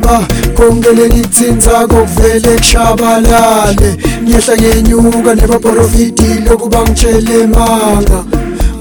baba 0.00 0.26
konke 0.56 0.92
lengitsinza 0.92 1.70
kokuvele 1.70 2.58
kushabalale. 2.58 3.96
Ngiyehla 4.22 4.56
ngenyuka 4.56 5.34
nebaprofiti 5.34 6.28
lokuba 6.48 6.82
ngitshele 6.82 7.46
manga. 7.46 8.24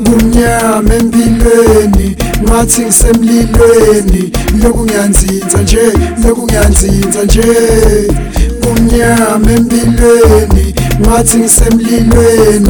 Ngumnyama 0.02 0.96
empilweni 0.96 2.16
ngathi 2.44 2.82
ngisemlilweni. 2.82 4.32
Lokhu 4.64 4.86
ngiyanzinza 4.86 5.62
nje 5.62 5.86
lokhu 6.24 6.44
ngiyanzinza 6.44 7.24
nje. 7.24 7.44
Ngumnyama 8.60 9.52
empilweni 9.52 10.76
ngathi 11.02 11.38
ngisemlilweni. 11.38 12.70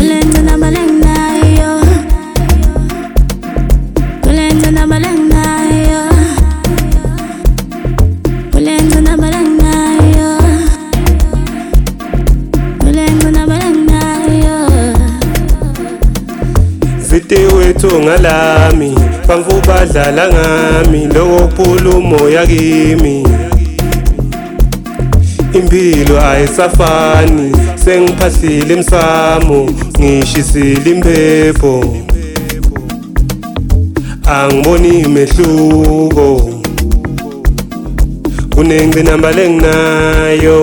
ithunga 17.83 18.17
lami 18.17 18.95
phamfu 19.27 19.61
badlala 19.67 20.27
ngami 20.29 21.07
loko 21.07 21.47
kuphula 21.47 21.89
umoya 21.89 22.45
kimi 22.47 23.27
impilo 25.53 26.22
ayisafani 26.27 27.51
sengiphahlile 27.75 28.73
imsamo 28.73 29.69
ngishisile 29.99 30.91
imphepho 30.91 31.83
angiboni 34.25 34.99
imehluko 34.99 36.51
kunengcinamba 38.55 39.31
lenginayo 39.31 40.59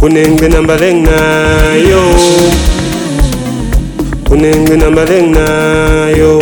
kunengcinamba 0.00 0.76
lenginayo 0.76 2.04
kunengqinamba 4.30 5.02
lenginayo 5.10 6.38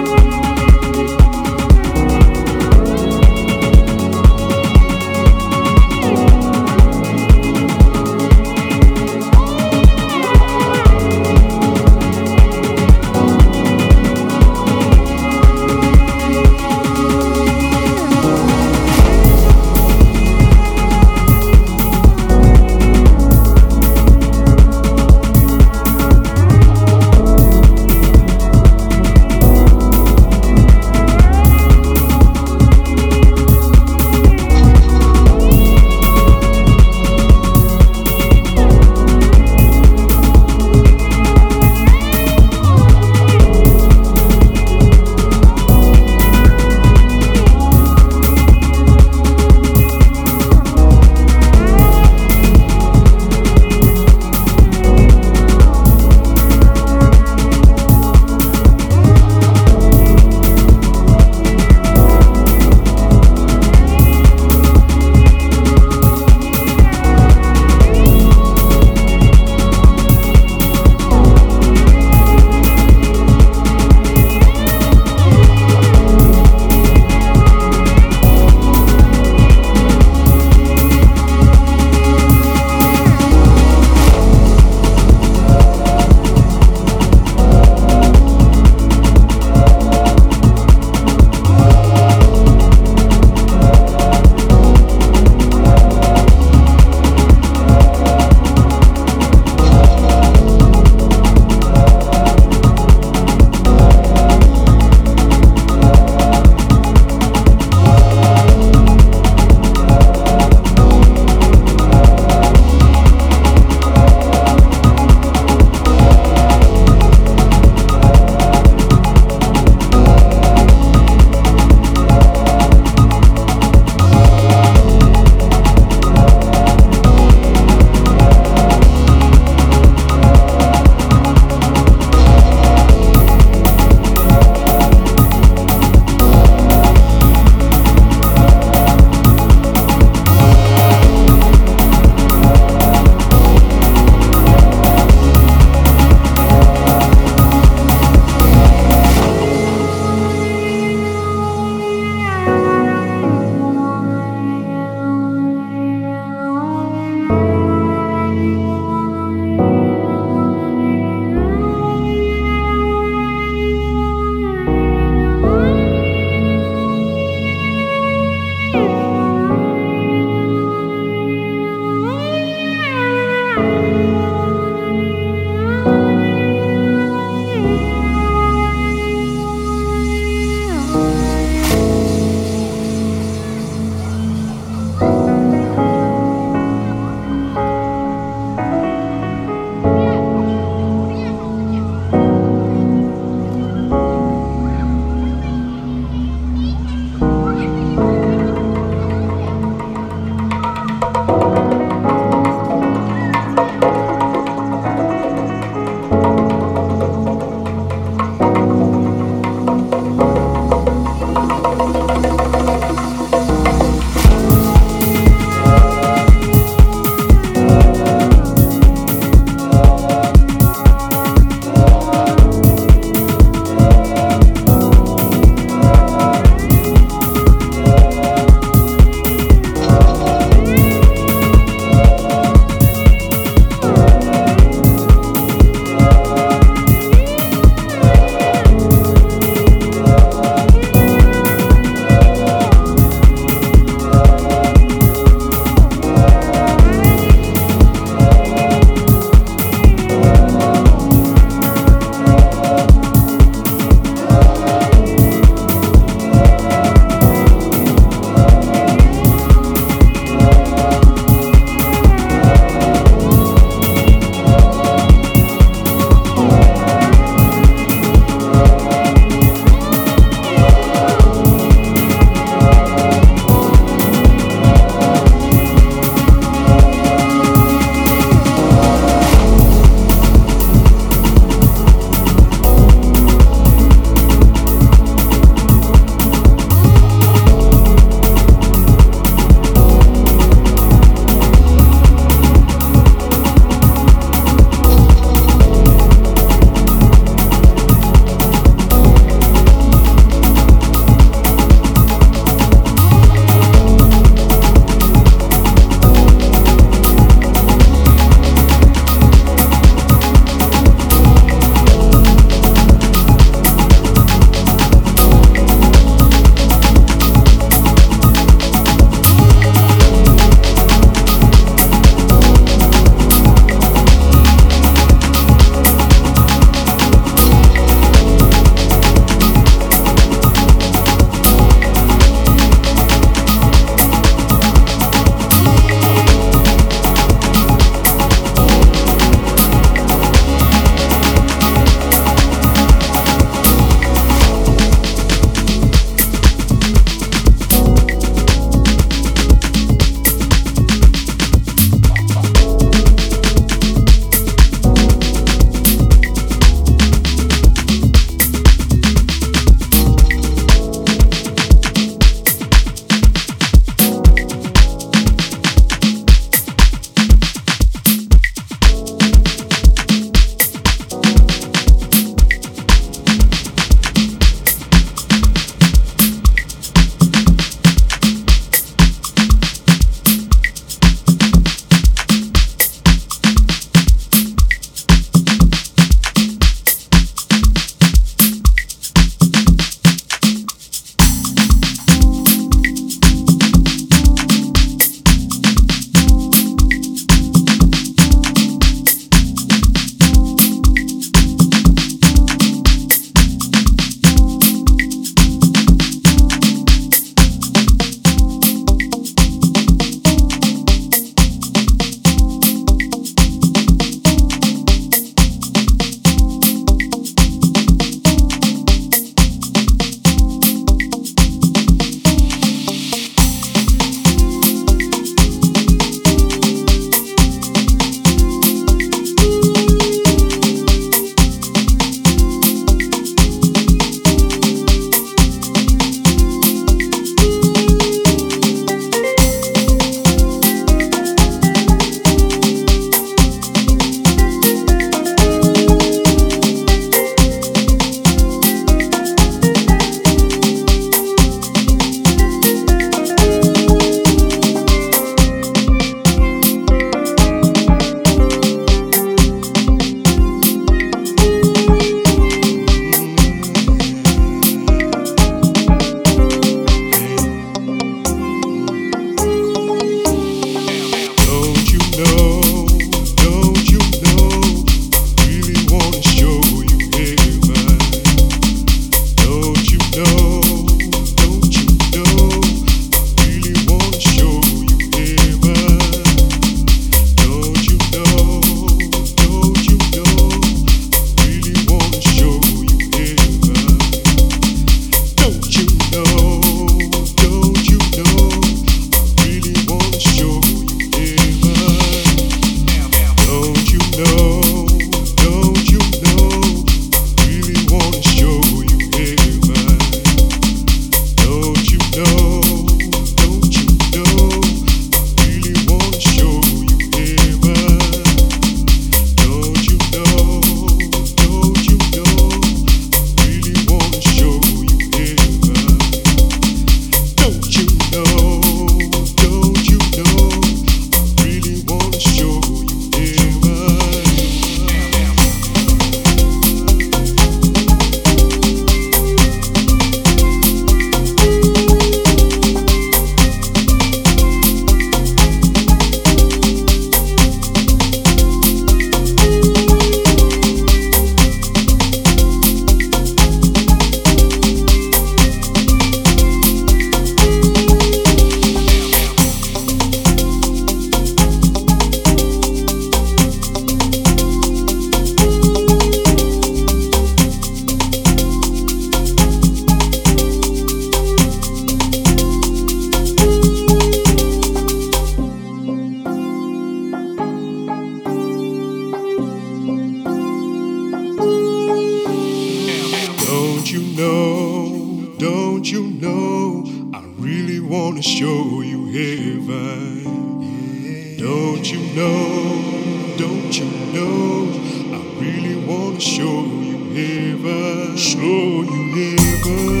show 596.31 596.63
you 596.63 596.97
heaven. 597.13 598.15
Show 598.15 598.39
you 598.39 599.35
heaven. 599.35 600.00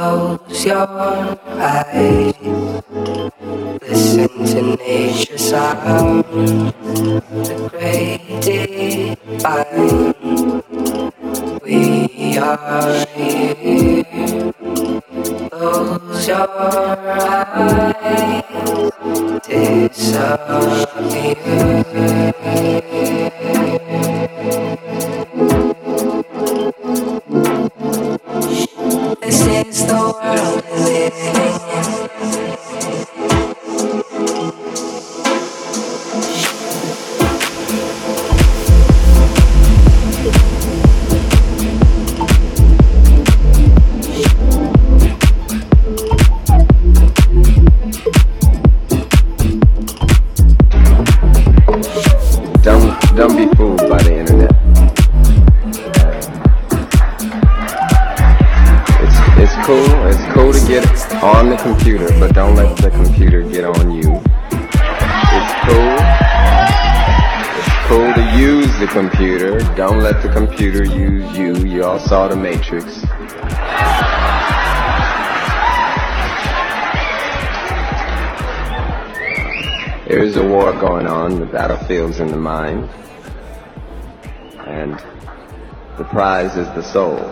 Close 0.00 0.64
your 0.64 0.88
eyes. 1.60 2.32
Listen 3.82 4.28
to 4.46 4.62
nature's 4.76 5.50
sound. 5.50 6.24
The 6.24 7.68
great 7.68 8.40
divine. 8.40 10.14
We 11.62 12.38
are 12.38 13.06
here. 13.14 14.52
Close 15.50 16.28
your 16.28 16.48
symbolizes 86.48 86.74
the 86.74 86.82
soul. 86.82 87.29